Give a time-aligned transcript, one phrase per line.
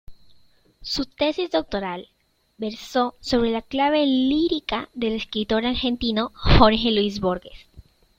[0.81, 2.07] Su tesis doctoral
[2.57, 7.67] versó sobre la clave lírica del escritor argentino Jorge Luis Borges.